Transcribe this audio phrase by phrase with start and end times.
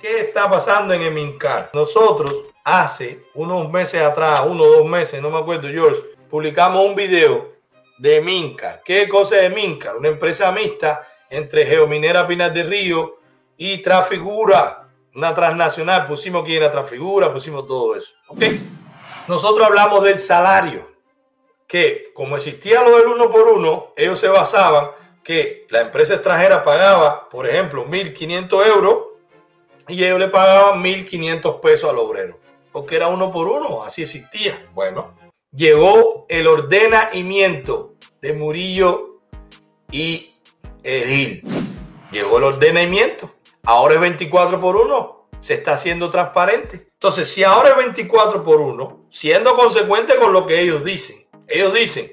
[0.00, 1.70] ¿Qué está pasando en Emincar?
[1.74, 6.94] Nosotros hace unos meses atrás, uno o dos meses, no me acuerdo, George, publicamos un
[6.94, 7.54] video
[7.98, 8.80] de Mincar.
[8.84, 9.96] ¿Qué cosa es Mincar?
[9.96, 13.18] Una empresa mixta entre Geominera Pinar de Río
[13.56, 16.06] y Trafigura, una transnacional.
[16.06, 18.14] Pusimos quién era Trafigura, pusimos todo eso.
[18.28, 18.44] ¿Ok?
[19.26, 20.92] Nosotros hablamos del salario,
[21.66, 24.92] que como existía lo del uno por uno, ellos se basaban
[25.24, 29.07] que la empresa extranjera pagaba, por ejemplo, 1.500 euros
[29.88, 32.38] y ellos le pagaban 1.500 pesos al obrero,
[32.72, 34.68] porque era uno por uno, así existía.
[34.74, 35.14] Bueno,
[35.52, 39.20] llegó el ordenamiento de Murillo
[39.90, 40.34] y
[40.82, 41.42] Edil.
[42.10, 43.34] Llegó el ordenamiento.
[43.64, 45.28] Ahora es 24 por 1.
[45.40, 46.88] Se está haciendo transparente.
[46.94, 51.72] Entonces, si ahora es 24 por 1, siendo consecuente con lo que ellos dicen, ellos
[51.72, 52.12] dicen,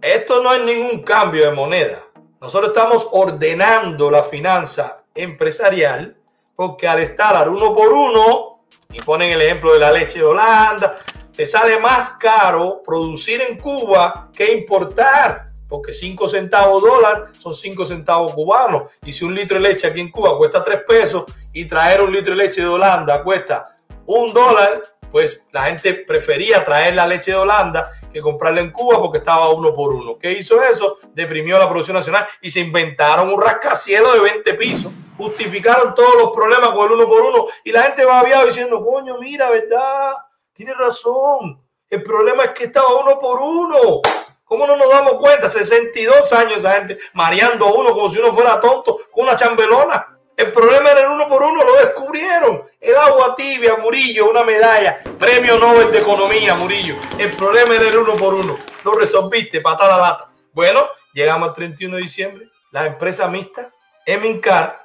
[0.00, 2.04] esto no es ningún cambio de moneda.
[2.40, 6.16] Nosotros estamos ordenando la finanza empresarial
[6.56, 8.50] porque al estar al uno por uno,
[8.90, 10.96] y ponen el ejemplo de la leche de Holanda,
[11.34, 17.86] te sale más caro producir en Cuba que importar, porque 5 centavos dólar son 5
[17.86, 18.88] centavos cubanos.
[19.04, 22.12] Y si un litro de leche aquí en Cuba cuesta 3 pesos y traer un
[22.12, 23.64] litro de leche de Holanda cuesta
[24.06, 29.00] un dólar, pues la gente prefería traer la leche de Holanda que comprarla en Cuba
[29.00, 30.16] porque estaba uno por uno.
[30.20, 30.98] ¿Qué hizo eso?
[31.14, 34.92] Deprimió la producción nacional y se inventaron un rascacielos de 20 pisos.
[35.16, 38.84] Justificaron todos los problemas con el uno por uno y la gente va aviado diciendo,
[38.84, 40.14] coño, mira, ¿verdad?
[40.52, 41.60] Tiene razón.
[41.88, 44.00] El problema es que estaba uno por uno.
[44.44, 45.48] ¿Cómo no nos damos cuenta?
[45.48, 50.14] 62 años esa gente mareando uno como si uno fuera tonto con una chambelona.
[50.36, 52.64] El problema era el uno por uno, lo descubrieron.
[52.80, 55.00] El agua tibia, Murillo, una medalla.
[55.18, 56.96] Premio Nobel de Economía, Murillo.
[57.18, 58.58] El problema era el uno por uno.
[58.84, 60.30] Lo resolviste, patada la lata.
[60.52, 62.48] Bueno, llegamos al 31 de diciembre.
[62.72, 63.70] La empresa mixta,
[64.04, 64.83] Emincar,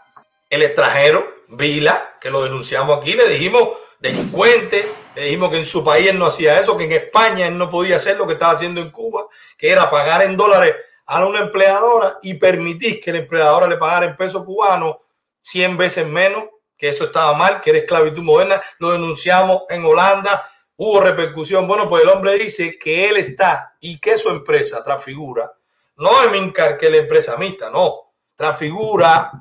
[0.49, 3.69] el extranjero, Vila, que lo denunciamos aquí, le dijimos
[3.99, 7.57] delincuente, le dijimos que en su país él no hacía eso, que en España él
[7.57, 10.75] no podía hacer lo que estaba haciendo en Cuba, que era pagar en dólares
[11.05, 14.97] a una empleadora y permitir que la empleadora le pagara en pesos cubanos
[15.41, 16.45] 100 veces menos,
[16.77, 21.67] que eso estaba mal, que era esclavitud moderna, lo denunciamos en Holanda, hubo repercusión.
[21.67, 25.51] Bueno, pues el hombre dice que él está y que su empresa transfigura,
[25.97, 29.31] no es Mincar, que la empresa mixta, no, transfigura,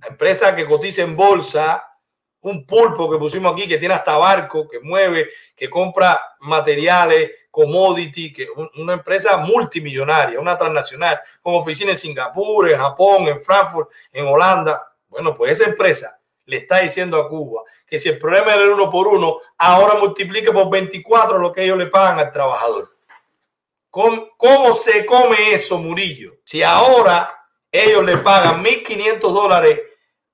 [0.00, 1.84] la empresa que cotiza en bolsa,
[2.40, 8.32] un pulpo que pusimos aquí que tiene hasta barco, que mueve, que compra materiales, commodity,
[8.32, 14.26] que una empresa multimillonaria, una transnacional, con oficina en Singapur, en Japón, en Frankfurt, en
[14.26, 14.92] Holanda.
[15.08, 18.70] Bueno, pues esa empresa le está diciendo a Cuba que si el problema era el
[18.70, 22.94] uno por uno, ahora multiplique por 24 lo que ellos le pagan al trabajador.
[23.88, 26.38] ¿Cómo, cómo se come eso, Murillo?
[26.44, 27.43] Si ahora
[27.74, 29.80] ellos le pagan 1.500 dólares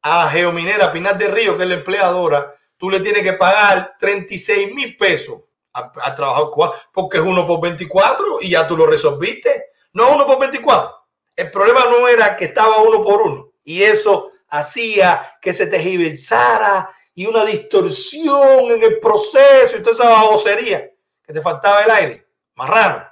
[0.03, 4.75] a Geominera Pinar de Río, que es la empleadora, tú le tienes que pagar 36
[4.75, 5.41] mil pesos
[5.73, 9.67] a, trabajador porque es uno por 24 y ya tú lo resolviste.
[9.95, 10.97] No uno por 24.
[11.35, 16.91] El problema no era que estaba uno por uno y eso hacía que se tergiversara
[17.15, 20.91] y una distorsión en el proceso y toda esa babosería
[21.23, 22.27] que te faltaba el aire.
[22.55, 23.07] Marrano.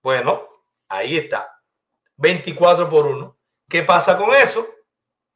[0.00, 0.48] Bueno,
[0.88, 1.60] ahí está.
[2.16, 3.36] 24 por 1.
[3.68, 4.66] ¿Qué pasa con eso?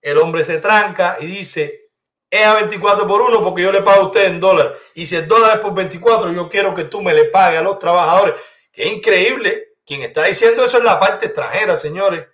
[0.02, 1.90] el hombre se tranca y dice,
[2.30, 4.72] es a 24 por 1 porque yo le pago a usted en dólares.
[4.94, 7.62] Y si el dólar es por 24, yo quiero que tú me le pagues a
[7.62, 8.34] los trabajadores.
[8.72, 9.76] Qué increíble.
[9.84, 12.26] Quien está diciendo eso es la parte extranjera, señores.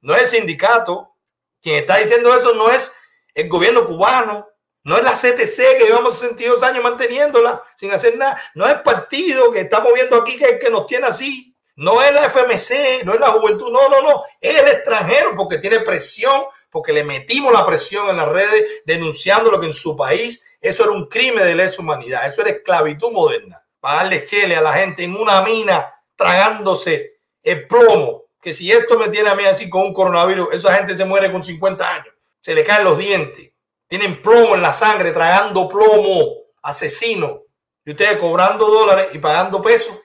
[0.00, 1.16] No es el sindicato.
[1.60, 2.98] Quien está diciendo eso no es
[3.34, 4.48] el gobierno cubano.
[4.84, 8.40] No es la CTC que llevamos 62 años manteniéndola sin hacer nada.
[8.54, 11.51] No es el partido que estamos viendo aquí que, que nos tiene así.
[11.76, 13.70] No es la FMC, no es la juventud.
[13.70, 14.22] No, no, no.
[14.40, 19.50] Es el extranjero porque tiene presión porque le metimos la presión en las redes denunciando
[19.50, 23.10] lo que en su país eso era un crimen de lesa humanidad, eso era esclavitud
[23.10, 23.62] moderna.
[23.80, 29.08] Pagarle chele a la gente en una mina tragándose el plomo, que si esto me
[29.08, 32.54] tiene a mí así con un coronavirus, esa gente se muere con 50 años, se
[32.54, 33.52] le caen los dientes,
[33.88, 37.42] tienen plomo en la sangre, tragando plomo, asesino,
[37.84, 39.98] y ustedes cobrando dólares y pagando pesos.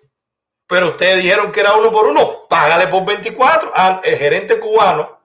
[0.67, 5.17] Pero ustedes dijeron que era uno por uno, págale por 24 al gerente cubano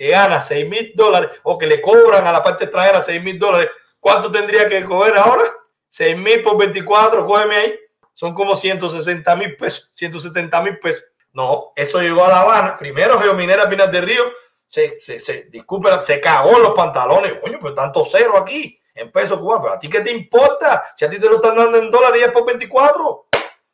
[0.00, 3.38] que gana 6 mil dólares o que le cobran a la parte extranjera 6 mil
[3.38, 3.68] dólares,
[4.00, 5.42] ¿cuánto tendría que coger ahora?
[5.90, 7.78] 6 mil por 24, cógeme ahí.
[8.14, 11.04] Son como 160 mil pesos, 170 mil pesos.
[11.34, 12.78] No, eso llegó a La Habana.
[12.78, 14.22] Primero Geominera Pinas de Río
[14.66, 17.34] se, se, se, disculpe, se cagó en los pantalones.
[17.34, 19.64] Coño, pero tanto cero aquí en pesos cubanos.
[19.64, 22.22] Pero a ti qué te importa si a ti te lo están dando en dólares
[22.22, 23.26] y es por 24.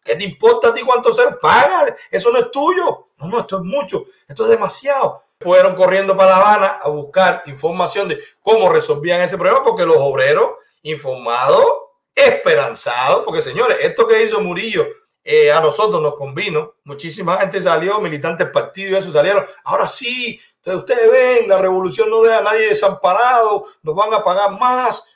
[0.06, 1.36] ¿Qué te importa a ti cuánto cero?
[1.42, 3.08] Paga, eso no es tuyo.
[3.18, 5.24] No, no, esto es mucho, esto es demasiado.
[5.38, 9.96] fueron corriendo para La Habana a buscar información de cómo resolvían ese problema, porque los
[9.98, 11.66] obreros informados,
[12.14, 14.86] esperanzados, porque señores, esto que hizo Murillo
[15.22, 20.40] eh, a nosotros nos convino, muchísima gente salió, militantes partidos y eso salieron, ahora sí,
[20.64, 25.06] ustedes ven, la revolución no deja a nadie desamparado, nos van a pagar más,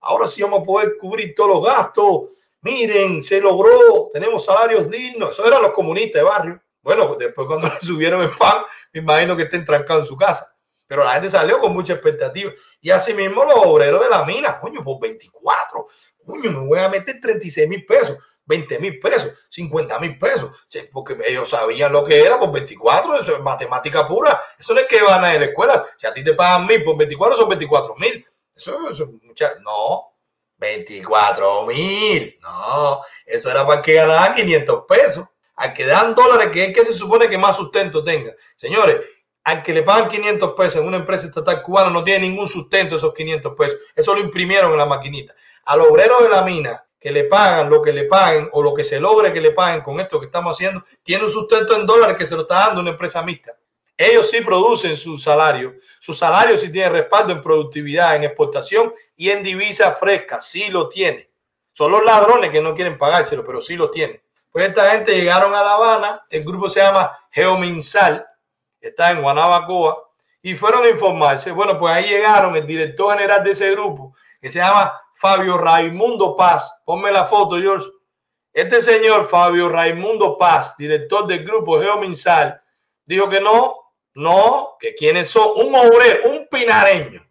[0.00, 2.22] ahora sí vamos a poder cubrir todos los gastos,
[2.66, 6.62] miren, se logró, tenemos salarios dignos, eso eran los comunistas de barrio.
[6.82, 10.16] Bueno, pues después cuando le subieron el pan, me imagino que estén trancados en su
[10.16, 10.52] casa.
[10.88, 12.52] Pero la gente salió con mucha expectativa.
[12.80, 15.86] Y así mismo los obreros de la mina, coño, por 24,
[16.24, 20.50] coño, me voy a meter 36 mil pesos, 20 mil pesos, 50 mil pesos.
[20.92, 24.40] Porque ellos sabían lo que era por 24, eso es matemática pura.
[24.58, 25.84] Eso no es que van a la escuela.
[25.96, 28.24] Si a ti te pagan mil por 24, son 24 mil.
[28.54, 29.54] Eso, eso es mucha.
[29.60, 30.15] No,
[30.58, 32.38] 24 mil.
[32.42, 35.26] No, eso era para que ganaran 500 pesos.
[35.56, 38.32] Al que dan dólares, que es que se supone que más sustento tenga.
[38.56, 39.00] Señores,
[39.44, 42.96] al que le pagan 500 pesos en una empresa estatal cubana, no tiene ningún sustento
[42.96, 43.78] esos 500 pesos.
[43.94, 45.34] Eso lo imprimieron en la maquinita.
[45.64, 48.82] Al obrero de la mina, que le pagan lo que le paguen o lo que
[48.82, 52.16] se logre que le paguen con esto que estamos haciendo, tiene un sustento en dólares
[52.16, 53.52] que se lo está dando una empresa mixta.
[53.96, 55.74] Ellos sí producen su salario.
[55.98, 60.40] Su salario sí tiene respaldo en productividad, en exportación y en divisa fresca.
[60.40, 61.30] Sí lo tiene.
[61.72, 64.20] Son los ladrones que no quieren pagárselo, pero sí lo tienen.
[64.50, 68.26] Pues esta gente llegaron a La Habana, el grupo se llama Geominsal,
[68.80, 70.02] está en Guanabacoa,
[70.40, 71.50] y fueron a informarse.
[71.52, 76.36] Bueno, pues ahí llegaron el director general de ese grupo, que se llama Fabio Raimundo
[76.36, 76.82] Paz.
[76.84, 77.88] Ponme la foto, George.
[78.52, 82.58] Este señor, Fabio Raimundo Paz, director del grupo Geominsal,
[83.04, 83.85] dijo que no,
[84.16, 87.24] no, que quienes son un obrero, un pinareño,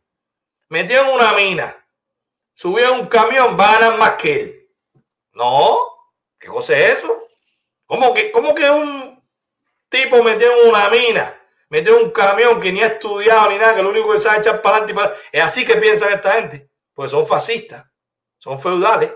[0.70, 1.88] metió en una mina,
[2.54, 4.70] subió en un camión, ganar más que él.
[5.34, 5.80] No,
[6.38, 7.28] ¿Qué cosa es eso?
[7.88, 9.20] ¿Cómo que, cómo que un
[9.90, 13.76] tipo metió en una mina, metió en un camión que ni ha estudiado ni nada,
[13.76, 15.16] que lo único que sabe echar para adelante y para...
[15.32, 16.70] Es así que piensan esta gente.
[16.94, 17.84] Pues son fascistas,
[18.38, 19.12] son feudales.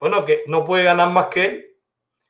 [0.00, 1.69] Bueno, que no puede ganar más que él.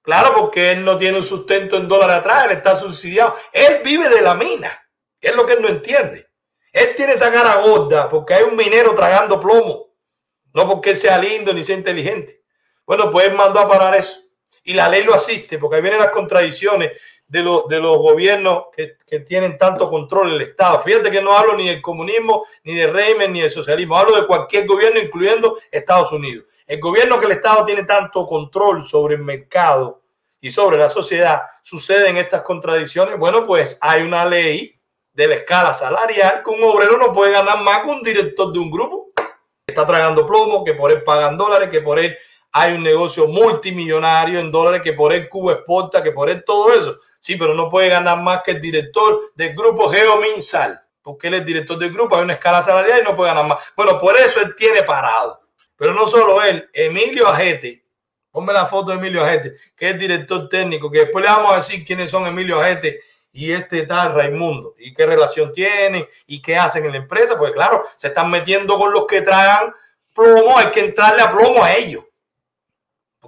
[0.03, 3.37] Claro, porque él no tiene un sustento en dólares atrás, él está subsidiado.
[3.53, 4.89] Él vive de la mina.
[5.21, 6.27] Es lo que él no entiende.
[6.73, 9.89] Él tiene esa cara gorda porque hay un minero tragando plomo.
[10.53, 12.43] No porque sea lindo ni sea inteligente.
[12.87, 14.17] Bueno, pues él mandó a parar eso.
[14.65, 16.93] Y la ley lo asiste, porque ahí vienen las contradicciones
[17.27, 20.81] de, los, de los gobiernos que, que, tienen tanto control el Estado.
[20.83, 23.97] Fíjate que no hablo ni del comunismo, ni del régimen, ni del socialismo.
[23.97, 26.47] Hablo de cualquier gobierno, incluyendo Estados Unidos.
[26.71, 30.03] El gobierno que el Estado tiene tanto control sobre el mercado
[30.41, 33.19] y sobre la sociedad, suceden estas contradicciones.
[33.19, 34.81] Bueno, pues hay una ley
[35.13, 38.61] de la escala salarial que un obrero no puede ganar más que un director de
[38.61, 42.17] un grupo que está tragando plomo, que por él pagan dólares, que por él
[42.53, 46.73] hay un negocio multimillonario en dólares que por él Cuba exporta, que por él todo
[46.73, 46.99] eso.
[47.19, 51.45] Sí, pero no puede ganar más que el director del grupo Geominsal, porque él es
[51.45, 53.59] director del grupo, hay una escala salarial y no puede ganar más.
[53.75, 55.41] Bueno, por eso él tiene parado.
[55.81, 57.83] Pero no solo él, Emilio Ajete,
[58.31, 61.57] ponme la foto de Emilio Ajete, que es director técnico, que después le vamos a
[61.57, 63.01] decir quiénes son Emilio Ajete
[63.33, 67.55] y este tal Raimundo, y qué relación tienen, y qué hacen en la empresa, porque
[67.55, 69.73] claro, se están metiendo con los que tragan
[70.13, 72.05] plomo, hay que entrarle a plomo a ellos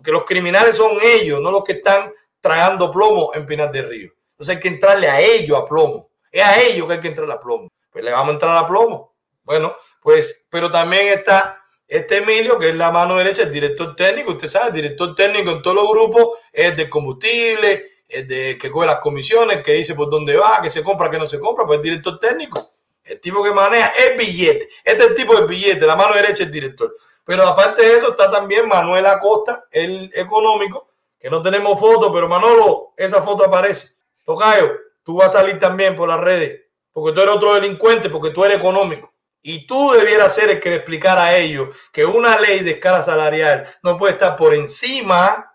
[0.02, 4.12] porque los criminales son ellos, no los que están tragando plomo en Pinar del Río.
[4.32, 6.10] Entonces hay que entrarle a ellos a plomo.
[6.32, 7.68] Es a ellos que hay que entrarle a plomo.
[7.88, 9.14] Pues le vamos a entrar a plomo.
[9.44, 11.61] Bueno, pues, pero también está
[11.92, 14.32] este Emilio, que es la mano derecha, el director técnico.
[14.32, 18.70] Usted sabe, el director técnico en todos los grupos es de combustible, es de que
[18.70, 21.66] coge las comisiones, que dice por dónde va, que se compra, que no se compra,
[21.66, 22.70] pues el director técnico.
[23.04, 24.68] El tipo que maneja el billete.
[24.82, 26.96] Este es el tipo del billete, la mano derecha es director.
[27.26, 30.88] Pero aparte de eso está también Manuel Acosta, el económico,
[31.20, 33.96] que no tenemos foto, pero Manolo, esa foto aparece.
[34.24, 34.72] Tocayo,
[35.04, 38.44] tú vas a salir también por las redes, porque tú eres otro delincuente, porque tú
[38.44, 39.11] eres económico.
[39.42, 43.02] Y tú debieras ser el que le explicara a ellos que una ley de escala
[43.02, 45.52] salarial no puede estar por encima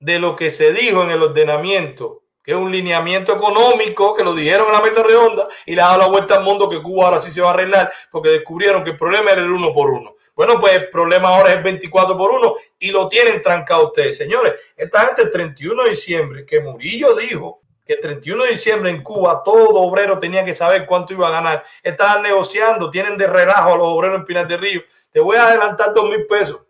[0.00, 4.34] de lo que se dijo en el ordenamiento, que es un lineamiento económico, que lo
[4.34, 7.20] dijeron en la mesa redonda y le ha la vuelta al mundo que Cuba ahora
[7.20, 10.16] sí se va a arreglar, porque descubrieron que el problema era el uno por uno.
[10.34, 14.16] Bueno, pues el problema ahora es 24 por 1 y lo tienen trancado ustedes.
[14.16, 18.90] Señores, esta gente el 31 de diciembre, que Murillo dijo que el 31 de diciembre
[18.90, 21.64] en Cuba todo obrero tenía que saber cuánto iba a ganar.
[21.82, 24.82] Estaban negociando, tienen de relajo a los obreros en Pinar de Río.
[25.10, 26.60] Te voy a adelantar dos mil pesos.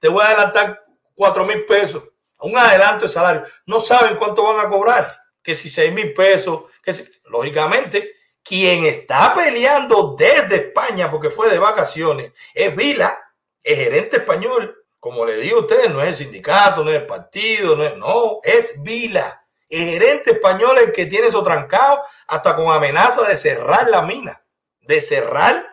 [0.00, 2.02] Te voy a adelantar cuatro mil pesos.
[2.40, 3.44] Un adelanto de salario.
[3.66, 5.16] No saben cuánto van a cobrar.
[5.44, 6.64] Que si seis mil pesos.
[6.82, 7.08] Que si...
[7.26, 13.16] Lógicamente, quien está peleando desde España porque fue de vacaciones es Vila,
[13.62, 14.76] el gerente español.
[14.98, 17.96] Como le digo a ustedes, no es el sindicato, no es el partido, no es,
[17.96, 19.43] no, es Vila.
[19.74, 24.02] El gerente español es el que tiene eso trancado hasta con amenaza de cerrar la
[24.02, 24.40] mina,
[24.82, 25.66] de cerrar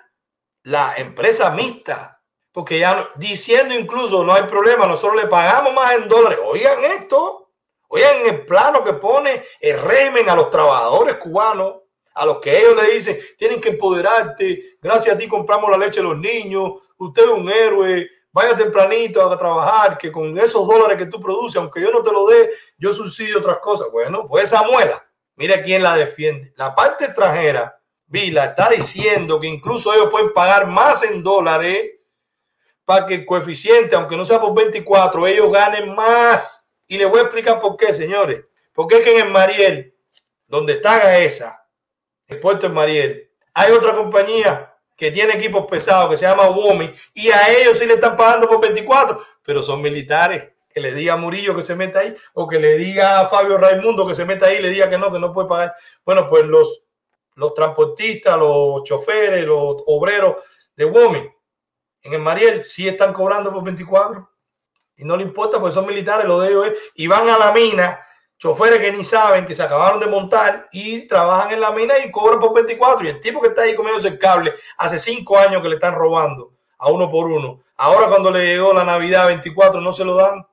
[0.63, 2.19] la empresa mixta.
[2.51, 6.39] Porque ya diciendo incluso no hay problema, nosotros le pagamos más en dólares.
[6.43, 7.51] Oigan esto,
[7.89, 11.81] oigan el plano que pone el régimen a los trabajadores cubanos
[12.15, 16.01] a los que ellos le dicen, tienen que empoderarte, gracias a ti compramos la leche
[16.01, 20.97] de los niños, usted es un héroe, vaya tempranito a trabajar, que con esos dólares
[20.97, 23.87] que tú produces, aunque yo no te lo dé, yo subsidio otras cosas.
[23.91, 26.53] Bueno, pues esa muela, mira quién la defiende.
[26.55, 31.91] La parte extranjera, Vila, está diciendo que incluso ellos pueden pagar más en dólares
[32.85, 36.69] para que el coeficiente, aunque no sea por 24, ellos ganen más.
[36.87, 38.43] Y les voy a explicar por qué, señores.
[38.73, 39.95] Porque es que en el Mariel,
[40.47, 41.61] donde está esa
[42.31, 43.29] el puerto en Mariel.
[43.53, 44.70] Hay otra compañía
[45.01, 48.47] que tiene equipos pesados que se llama WOMI y a ellos sí le están pagando
[48.47, 50.51] por 24, pero son militares.
[50.69, 53.57] Que le diga a Murillo que se meta ahí o que le diga a Fabio
[53.57, 55.73] Raimundo que se meta ahí le diga que no, que no puede pagar.
[56.05, 56.83] Bueno, pues los,
[57.33, 60.35] los transportistas, los choferes, los obreros
[60.75, 61.27] de WOMI
[62.03, 64.29] en el Mariel sí están cobrando por 24
[64.97, 67.51] y no le importa porque son militares, lo de ellos es, y van a la
[67.51, 68.05] mina
[68.41, 72.09] choferes que ni saben que se acabaron de montar y trabajan en la mina y
[72.09, 73.05] cobran por 24.
[73.05, 75.93] Y el tipo que está ahí comiendo el cable hace cinco años que le están
[75.93, 77.61] robando a uno por uno.
[77.77, 80.45] Ahora cuando le llegó la Navidad 24 no se lo dan.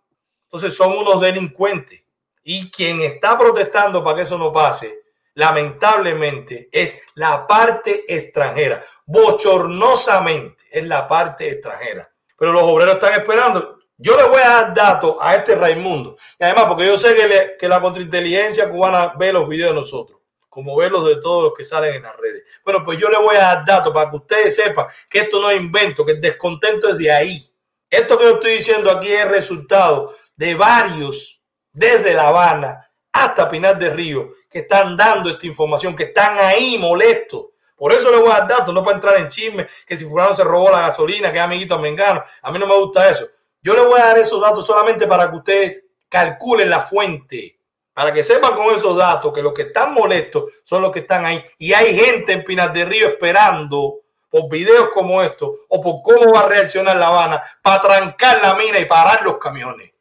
[0.45, 2.02] Entonces son unos delincuentes.
[2.45, 5.04] Y quien está protestando para que eso no pase,
[5.35, 8.83] lamentablemente, es la parte extranjera.
[9.07, 12.11] Bochornosamente es la parte extranjera.
[12.38, 13.78] Pero los obreros están esperando.
[14.00, 16.17] Yo le voy a dar datos a este Raimundo.
[16.38, 17.17] Y además, porque yo sé
[17.59, 21.52] que, la contrainteligencia cubana ve los videos de nosotros, como ve los de todos los
[21.52, 22.45] que salen en las redes.
[22.64, 25.50] Bueno, pues yo le voy a dar datos para que ustedes sepan que esto no
[25.50, 27.52] es invento, que el descontento es de ahí.
[27.90, 33.81] Esto que yo estoy diciendo aquí es resultado de varios, desde La Habana hasta Pinar
[33.81, 37.47] de Río, que están dando esta información, que están ahí molestos.
[37.75, 40.37] Por eso le voy a dar datos, no para entrar en chisme, que si fulano
[40.37, 42.23] se robó la gasolina, que amiguito americano.
[42.43, 43.28] A mí no me gusta eso.
[43.69, 47.61] Yo le voy a dar esos datos solamente para que ustedes calculen la fuente,
[47.93, 51.27] para que sepan con esos datos que los que están molestos son los que están
[51.27, 51.45] ahí.
[51.59, 56.33] Y hay gente en Pinas de Río esperando por videos como estos o por cómo
[56.33, 59.93] va a reaccionar La Habana para trancar la mina y parar los camiones.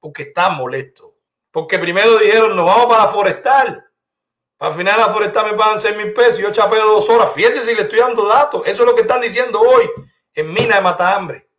[0.00, 1.10] Porque están molestos.
[1.50, 3.90] Porque primero dijeron, nos vamos para la forestal.
[4.58, 7.30] Al final la forestal me pagan 6 mil pesos y yo chapeo dos horas.
[7.34, 8.66] Fíjense si le estoy dando datos.
[8.66, 9.84] Eso es lo que están diciendo hoy
[10.32, 11.51] en Mina de Matahambre.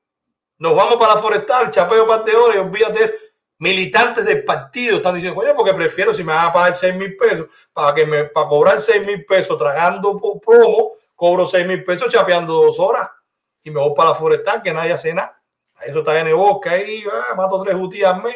[0.58, 3.24] Nos vamos para la forestal, chapeo par de horas olvídate
[3.60, 7.16] Militantes del partido están diciendo, oye, porque prefiero si me van a pagar 6 mil
[7.16, 12.12] pesos para que me para cobrar 6 mil pesos tragando promo, cobro 6 mil pesos
[12.12, 13.10] chapeando dos horas
[13.64, 15.42] y me voy para la forestal que nadie hace nada.
[15.82, 18.36] Eso está en el bosque ahí, ah, mato tres jutías mes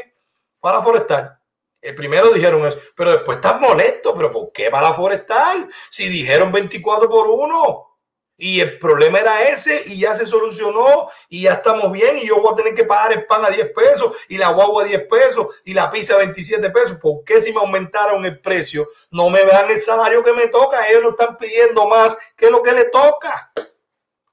[0.59, 1.37] para la forestal.
[1.81, 4.13] El primero dijeron eso, pero después están molestos.
[4.15, 5.69] ¿Pero por qué para la forestal?
[5.89, 7.86] Si dijeron 24 por 1.
[8.39, 12.39] Y el problema era ese y ya se solucionó y ya estamos bien y yo
[12.39, 15.07] voy a tener que pagar el pan a 10 pesos y la guagua a 10
[15.07, 16.97] pesos y la pizza a 27 pesos.
[17.01, 20.87] ¿Por qué si me aumentaron el precio no me dan el salario que me toca?
[20.87, 23.51] Ellos no están pidiendo más que lo que le toca.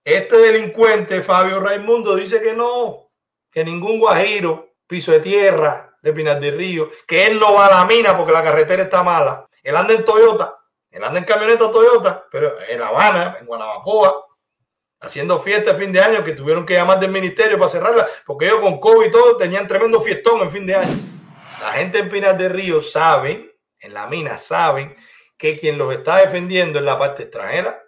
[0.04, 3.11] Este delincuente, Fabio Raimundo, dice que no,
[3.50, 7.70] que ningún guajiro, piso de tierra de Pinar del Río, que él no va a
[7.70, 9.49] la mina porque la carretera está mala.
[9.62, 10.58] Él anda en Toyota
[10.95, 14.27] él anda en camioneta Toyota, pero en La Habana, en Guanabacoa,
[15.01, 18.47] haciendo fiesta de fin de año que tuvieron que llamar del ministerio para cerrarla, porque
[18.47, 20.97] ellos con COVID y todo tenían tremendo fiestón en fin de año.
[21.61, 24.97] La gente en Pinas de Río saben, en la mina saben,
[25.37, 27.83] que quien los está defendiendo en la parte extranjera.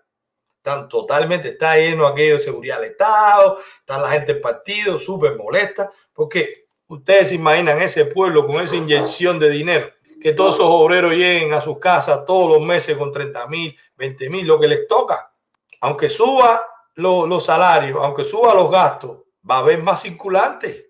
[0.57, 5.37] Están totalmente, está lleno aquello de seguridad del Estado, está la gente del partido súper
[5.37, 10.67] molesta, porque ustedes se imaginan ese pueblo con esa inyección de dinero que todos esos
[10.69, 14.69] obreros lleguen a sus casas todos los meses con 30 mil, 20 mil, lo que
[14.69, 15.33] les toca.
[15.81, 19.19] Aunque suba los salarios, aunque suba los gastos,
[19.49, 20.87] va a haber más circulantes.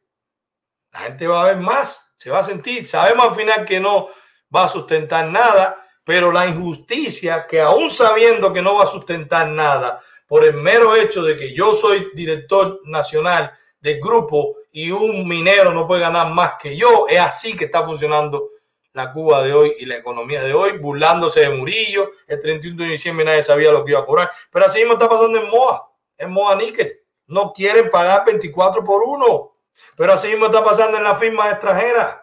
[0.92, 2.87] La gente va a ver más, se va a sentir.
[2.87, 4.09] Sabemos al final que no
[4.54, 9.49] va a sustentar nada, pero la injusticia que aún sabiendo que no va a sustentar
[9.49, 15.26] nada, por el mero hecho de que yo soy director nacional del grupo y un
[15.26, 18.50] minero no puede ganar más que yo, es así que está funcionando
[18.97, 22.12] la Cuba de hoy y la economía de hoy, burlándose de Murillo.
[22.26, 24.33] El 31 de diciembre nadie sabía lo que iba a cobrar.
[24.50, 27.03] Pero así mismo está pasando en MOA, en MOA Níquel.
[27.26, 29.59] No quieren pagar 24 por uno.
[29.97, 32.21] Pero así mismo está pasando en las firmas extranjeras.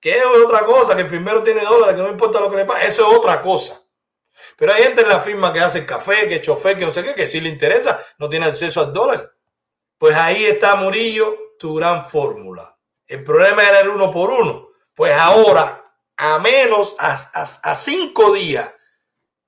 [0.00, 2.64] Que es otra cosa, que el firmero tiene dólares, que no importa lo que le
[2.64, 2.88] pase.
[2.88, 3.80] Eso es otra cosa.
[4.56, 7.14] Pero hay gente en la firma que hace café, que chofer, que no sé qué,
[7.14, 9.32] que si le interesa, no tiene acceso al dólar.
[9.96, 12.76] Pues ahí está Murillo, tu gran fórmula.
[13.06, 14.70] El problema era el uno por uno.
[14.94, 15.84] Pues ahora
[16.18, 18.70] a menos, a, cinco días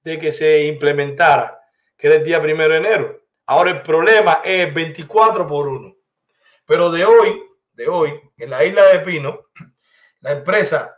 [0.02, 1.60] de que se implementara,
[1.96, 3.20] que era el día primero de enero.
[3.46, 5.92] Ahora el problema es 24 por 1.
[6.64, 9.46] Pero de hoy, de hoy, en la isla de Pino,
[10.20, 10.96] la empresa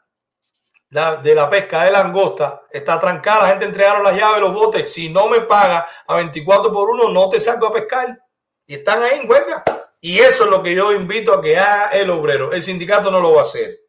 [0.90, 3.44] de la pesca de langosta está trancada.
[3.44, 4.92] La gente entregaron las llaves, los botes.
[4.92, 8.18] Si no me paga a 24 por 1, no te saco a pescar.
[8.66, 9.64] Y están ahí en huelga.
[10.02, 12.52] Y eso es lo que yo invito a que haga el obrero.
[12.52, 13.81] El sindicato no lo va a hacer.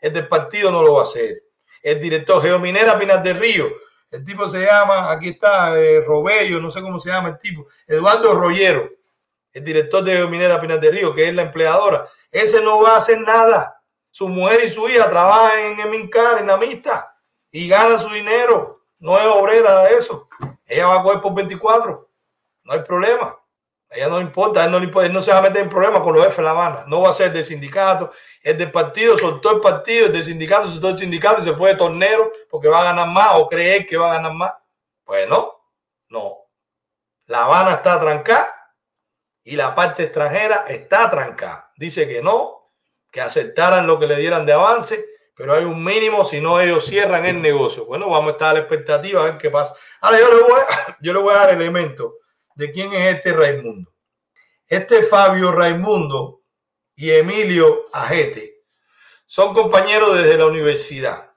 [0.00, 1.42] El del partido no lo va a hacer.
[1.82, 3.66] El director Geominera Pinas de Río.
[4.10, 7.68] El tipo se llama, aquí está, eh, Robello, no sé cómo se llama el tipo.
[7.86, 8.90] Eduardo Rollero,
[9.52, 12.08] el director de Geominera Pinas de Río, que es la empleadora.
[12.30, 13.80] Ese no va a hacer nada.
[14.10, 17.16] Su mujer y su hija trabajan en Emincar, en la mixta,
[17.52, 18.82] y gana su dinero.
[18.98, 20.28] No es obrera de eso.
[20.66, 22.10] Ella va a coger por 24.
[22.64, 23.39] No hay problema.
[23.90, 25.68] A ella no le importa, él no, le importa, no se va a meter en
[25.68, 26.84] problemas con los jefes de La Habana.
[26.86, 28.12] No va a ser del sindicato.
[28.40, 31.70] El del partido soltó el partido, el del sindicato soltó el sindicato y se fue
[31.70, 34.54] de tornero porque va a ganar más o cree que va a ganar más.
[35.04, 35.60] Pues no,
[36.08, 36.36] no.
[37.26, 38.54] La Habana está trancada
[39.42, 41.72] y la parte extranjera está trancada.
[41.76, 42.70] Dice que no,
[43.10, 45.04] que aceptaran lo que le dieran de avance,
[45.34, 47.86] pero hay un mínimo, si no ellos cierran el negocio.
[47.86, 49.74] Bueno, vamos a estar a la expectativa a ver qué pasa.
[50.00, 52.12] Ahora yo le voy a, yo le voy a dar elementos
[52.60, 53.90] de quién es este Raimundo.
[54.68, 56.42] Este Fabio Raimundo
[56.94, 58.64] y Emilio Ajete
[59.24, 61.32] son compañeros desde la universidad.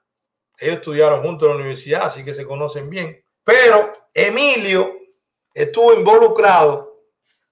[0.58, 3.24] Ellos estudiaron juntos en la universidad, así que se conocen bien.
[3.42, 4.98] Pero Emilio
[5.54, 7.00] estuvo involucrado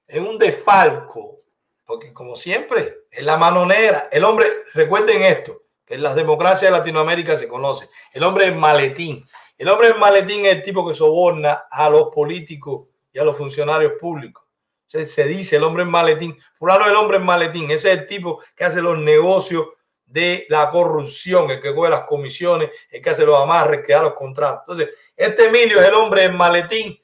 [0.07, 1.41] en un defalco,
[1.87, 4.11] porque como siempre, es la manonera.
[4.13, 7.89] El hombre, recuerden esto, que en las democracias de Latinoamérica se conoce.
[8.13, 9.27] El hombre es maletín.
[9.57, 13.37] El hombre es maletín es el tipo que soborna a los políticos y a los
[13.37, 14.43] funcionarios públicos.
[14.87, 16.39] Se, dice el hombre en maletín.
[16.55, 17.71] Fulano el hombre en maletín.
[17.71, 19.69] Ese es el tipo que hace los negocios
[20.05, 24.03] de la corrupción, el que coge las comisiones, el que hace los amarres, que da
[24.03, 24.61] los contratos.
[24.61, 27.01] Entonces, este Emilio es el hombre en maletín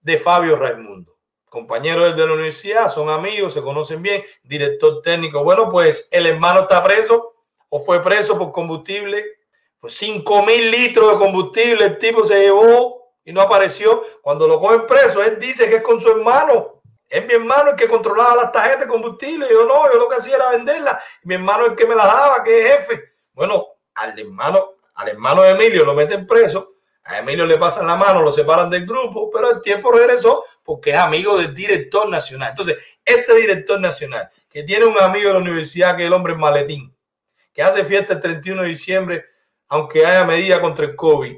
[0.00, 1.16] de Fabio Raimundo.
[1.48, 5.44] Compañeros de la universidad, son amigos, se conocen bien, director técnico.
[5.44, 7.36] Bueno, pues el hermano está preso
[7.68, 9.24] o fue preso por combustible.
[9.78, 14.02] Pues 5 mil litros de combustible el tipo se llevó y no apareció.
[14.22, 16.80] Cuando lo cogen preso, él dice que es con su hermano.
[17.06, 19.46] Es mi hermano el que controlaba las tarjetas de combustible.
[19.50, 21.02] Yo no, yo lo que hacía era venderlas.
[21.24, 23.12] Mi hermano es el que me las daba, que es jefe.
[23.34, 26.76] Bueno, al hermano, al hermano de Emilio lo meten preso.
[27.04, 30.92] A Emilio le pasan la mano, lo separan del grupo, pero el tiempo regresó porque
[30.92, 32.50] es amigo del director nacional.
[32.50, 36.34] Entonces, este director nacional, que tiene un amigo de la universidad que es el hombre
[36.34, 36.96] maletín,
[37.52, 39.24] que hace fiesta el 31 de diciembre,
[39.68, 41.36] aunque haya medida contra el COVID,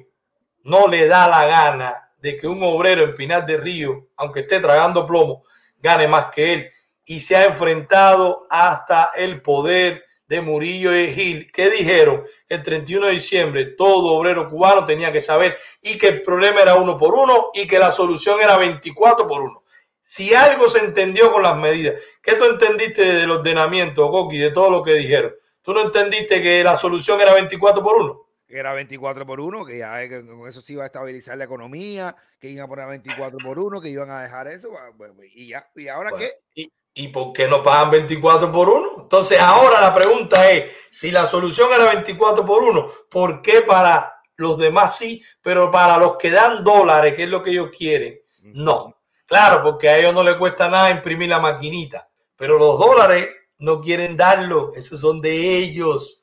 [0.64, 4.60] no le da la gana de que un obrero en Pinar de Río, aunque esté
[4.60, 5.44] tragando plomo,
[5.80, 6.70] gane más que él.
[7.04, 12.62] Y se ha enfrentado hasta el poder de Murillo y Gil, que dijeron que el
[12.62, 16.96] 31 de diciembre todo obrero cubano tenía que saber y que el problema era uno
[16.96, 19.64] por uno y que la solución era 24 por uno.
[20.00, 24.70] Si algo se entendió con las medidas, ¿qué tú entendiste del ordenamiento, Coqui, de todo
[24.70, 25.34] lo que dijeron?
[25.62, 28.26] ¿Tú no entendiste que la solución era 24 por uno?
[28.50, 32.16] Que era 24 por 1, que ya con eso se iba a estabilizar la economía,
[32.40, 34.70] que iban a poner 24 por 1, que iban a dejar eso,
[35.34, 36.32] y ya, ¿y ahora qué?
[36.54, 39.02] ¿y, ¿Y por qué no pagan 24 por 1?
[39.02, 44.20] Entonces ahora la pregunta es, si la solución era 24 por 1, ¿por qué para
[44.34, 48.20] los demás sí, pero para los que dan dólares, que es lo que ellos quieren,
[48.42, 48.96] no?
[49.26, 53.80] Claro, porque a ellos no les cuesta nada imprimir la maquinita, pero los dólares no
[53.80, 56.19] quieren darlo, esos son de ellos.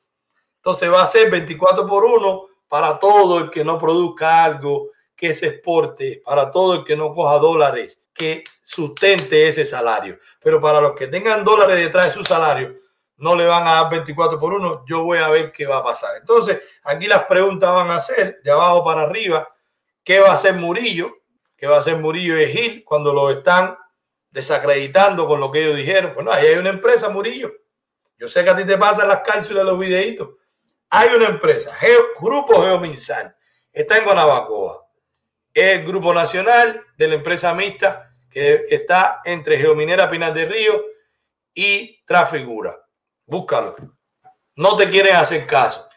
[0.58, 5.34] Entonces va a ser 24 por 1 para todo el que no produzca algo que
[5.34, 10.18] se exporte, para todo el que no coja dólares, que sustente ese salario.
[10.42, 12.76] Pero para los que tengan dólares detrás de su salario,
[13.16, 14.84] no le van a dar 24 por 1.
[14.86, 16.16] Yo voy a ver qué va a pasar.
[16.20, 19.48] Entonces, aquí las preguntas van a ser de abajo para arriba.
[20.04, 21.16] ¿Qué va a hacer Murillo?
[21.56, 23.76] ¿Qué va a hacer Murillo y Gil cuando lo están
[24.30, 26.14] desacreditando con lo que ellos dijeron?
[26.14, 27.52] Bueno, ahí hay una empresa, Murillo.
[28.18, 30.30] Yo sé que a ti te pasan las cápsulas, los videitos.
[30.90, 31.76] Hay una empresa,
[32.18, 33.36] Grupo Geominsal,
[33.72, 34.86] está en Guanabacoa.
[35.52, 40.84] Es el grupo nacional de la empresa mixta que, está entre Geominera Pinar de Río
[41.52, 42.76] y Trafigura.
[43.26, 43.76] Búscalo.
[44.56, 45.88] No te quieren hacer caso.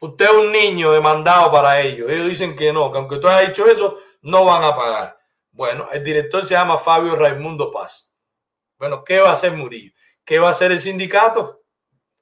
[0.00, 2.10] Usted es un niño demandado para ellos.
[2.10, 5.18] Ellos dicen que no, que aunque tú hayas dicho eso, no van a pagar.
[5.50, 8.14] Bueno, el director se llama Fabio Raimundo Paz.
[8.78, 9.92] Bueno, ¿qué va a hacer Murillo?
[10.24, 11.65] ¿Qué va a hacer el sindicato?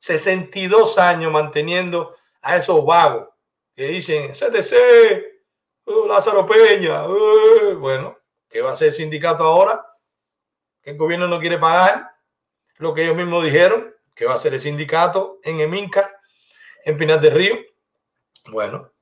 [0.04, 3.26] 62 años manteniendo a esos vagos
[3.74, 4.74] que dicen CTC,
[5.86, 7.08] uh, Lázaro Peña.
[7.08, 8.18] Uh, bueno,
[8.50, 9.82] ¿qué va a hacer el sindicato ahora?
[10.82, 12.10] Que el gobierno no quiere pagar
[12.76, 16.20] lo que ellos mismos dijeron, que va a hacer el sindicato en Eminca,
[16.84, 17.56] en Pinar de Río.
[18.48, 18.92] Bueno,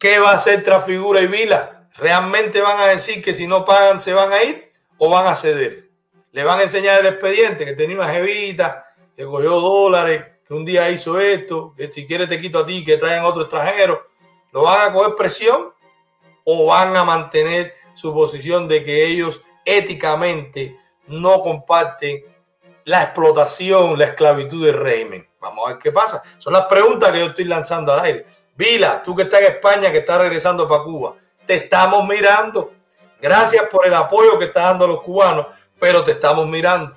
[0.00, 1.88] ¿qué va a hacer Trafigura y Vila?
[1.94, 5.36] ¿Realmente van a decir que si no pagan se van a ir o van a
[5.36, 5.90] ceder?
[6.32, 8.84] Le van a enseñar el expediente que tenía una jevita,
[9.14, 12.96] que cogió dólares, un día hizo esto, que si quiere te quito a ti, que
[12.96, 14.06] traen otro extranjero.
[14.52, 15.72] ¿Lo van a coger presión
[16.44, 22.24] o van a mantener su posición de que ellos éticamente no comparten
[22.84, 25.28] la explotación, la esclavitud del régimen?
[25.40, 26.22] Vamos a ver qué pasa.
[26.38, 28.26] Son las preguntas que yo estoy lanzando al aire.
[28.56, 31.14] Vila, tú que estás en España, que estás regresando para Cuba,
[31.46, 32.72] te estamos mirando.
[33.20, 35.46] Gracias por el apoyo que están dando los cubanos,
[35.78, 36.96] pero te estamos mirando.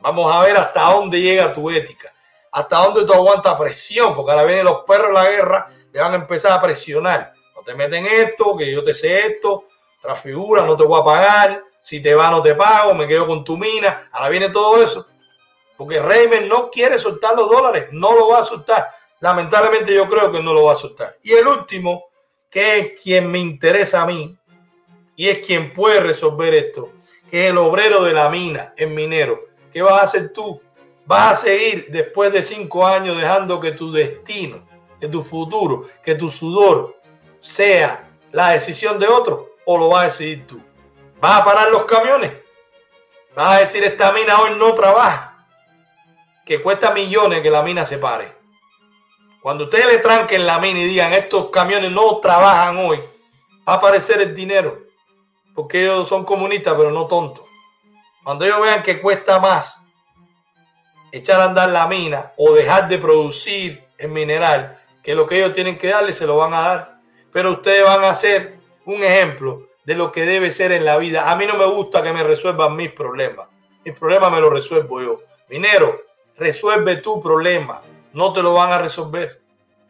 [0.00, 2.11] Vamos a ver hasta dónde llega tu ética,
[2.52, 6.12] hasta dónde tú aguantas presión, porque ahora vienen los perros de la guerra, te van
[6.12, 7.32] a empezar a presionar.
[7.56, 9.64] No te meten esto, que yo te sé esto,
[10.00, 13.42] transfigura, no te voy a pagar, si te va no te pago, me quedo con
[13.42, 14.08] tu mina.
[14.12, 15.06] Ahora viene todo eso.
[15.76, 18.88] Porque Reimer no quiere soltar los dólares, no lo va a soltar.
[19.20, 21.16] Lamentablemente yo creo que no lo va a soltar.
[21.22, 22.04] Y el último,
[22.50, 24.36] que es quien me interesa a mí,
[25.16, 26.92] y es quien puede resolver esto,
[27.30, 29.40] es el obrero de la mina, el minero.
[29.72, 30.60] ¿Qué vas a hacer tú?
[31.04, 34.66] ¿Vas a seguir después de cinco años dejando que tu destino,
[35.00, 36.96] que tu futuro, que tu sudor
[37.40, 40.62] sea la decisión de otro o lo vas a decidir tú?
[41.20, 42.32] ¿Vas a parar los camiones?
[43.34, 45.32] ¿Vas a decir esta mina hoy no trabaja?
[46.44, 48.36] que cuesta millones que la mina se pare.
[49.40, 52.98] Cuando ustedes le tranquen la mina y digan estos camiones no trabajan hoy,
[53.68, 54.78] va a aparecer el dinero.
[55.54, 57.44] Porque ellos son comunistas, pero no tontos.
[58.24, 59.81] Cuando ellos vean que cuesta más
[61.12, 65.52] echar a andar la mina o dejar de producir el mineral, que lo que ellos
[65.52, 67.00] tienen que darle se lo van a dar.
[67.30, 71.30] Pero ustedes van a hacer un ejemplo de lo que debe ser en la vida.
[71.30, 73.46] A mí no me gusta que me resuelvan mis problemas.
[73.84, 75.20] Mis problemas me los resuelvo yo.
[75.48, 76.02] Minero,
[76.36, 77.82] resuelve tu problema.
[78.12, 79.40] No te lo van a resolver.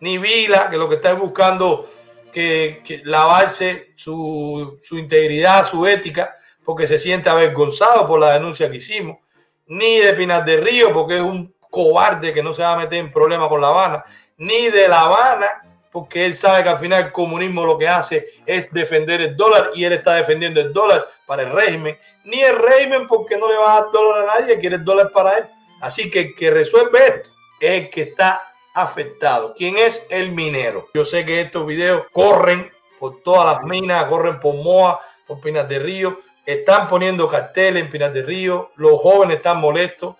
[0.01, 1.89] Ni Vila, que lo que está buscando
[2.33, 8.79] que, lavarse su, su, integridad, su ética, porque se siente avergonzado por la denuncia que
[8.79, 9.19] hicimos.
[9.66, 12.98] Ni de Pinar de Río, porque es un cobarde que no se va a meter
[12.98, 14.05] en problemas con La Habana.
[14.37, 15.46] Ni de La Habana,
[15.90, 19.70] porque él sabe que al final el comunismo lo que hace es defender el dólar
[19.75, 21.98] y él está defendiendo el dólar para el régimen.
[22.25, 25.11] Ni el régimen porque no le va a dar dólar a nadie, quiere el dólar
[25.12, 25.44] para él.
[25.81, 29.53] Así que el que resuelve esto es el que está afectado.
[29.57, 30.88] ¿Quién es el minero?
[30.94, 35.68] Yo sé que estos videos corren por todas las minas, corren por Moa, por Pinas
[35.68, 36.20] de Río.
[36.44, 38.70] Están poniendo carteles en Pinas de Río.
[38.76, 40.16] Los jóvenes están molestos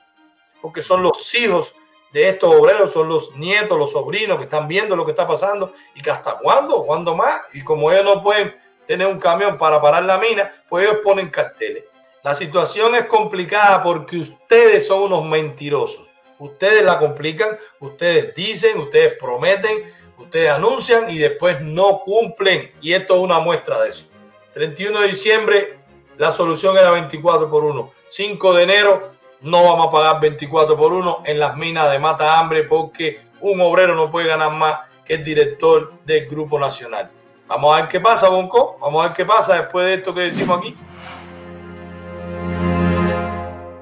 [0.61, 1.74] porque son los hijos
[2.12, 5.72] de estos obreros, son los nietos, los sobrinos que están viendo lo que está pasando
[5.94, 7.40] y que hasta cuándo, cuándo más.
[7.52, 8.54] Y como ellos no pueden
[8.87, 11.85] tener un camión para parar la mina, pues ellos ponen carteles.
[12.22, 16.06] La situación es complicada porque ustedes son unos mentirosos.
[16.38, 22.72] Ustedes la complican, ustedes dicen, ustedes prometen, ustedes anuncian y después no cumplen.
[22.80, 24.06] Y esto es una muestra de eso.
[24.54, 25.78] 31 de diciembre,
[26.18, 27.92] la solución era 24 por 1.
[28.09, 32.38] 5 de enero, no vamos a pagar 24 por 1 en las minas de mata
[32.38, 37.11] hambre porque un obrero no puede ganar más que el director del Grupo Nacional.
[37.48, 38.79] Vamos a ver qué pasa, Bonco.
[38.81, 40.77] Vamos a ver qué pasa después de esto que decimos aquí.